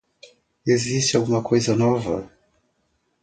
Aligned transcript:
Existe 0.65 1.15
alguma 1.15 1.43
coisa 1.43 1.75
nova? 1.75 2.27